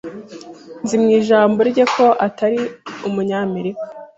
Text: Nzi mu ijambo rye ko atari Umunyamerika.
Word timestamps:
Nzi 0.83 0.95
mu 1.01 1.09
ijambo 1.19 1.59
rye 1.69 1.83
ko 1.95 2.05
atari 2.25 2.61
Umunyamerika. 3.07 3.85